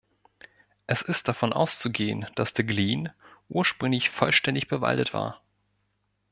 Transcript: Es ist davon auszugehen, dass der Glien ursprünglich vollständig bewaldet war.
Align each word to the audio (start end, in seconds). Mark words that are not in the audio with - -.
Es 0.87 1.03
ist 1.03 1.27
davon 1.27 1.53
auszugehen, 1.53 2.25
dass 2.33 2.55
der 2.55 2.65
Glien 2.65 3.11
ursprünglich 3.49 4.09
vollständig 4.09 4.67
bewaldet 4.67 5.13
war. 5.13 5.43